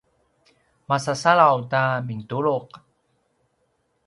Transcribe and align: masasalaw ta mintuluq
masasalaw 0.89 1.57
ta 1.71 1.81
mintuluq 2.07 2.69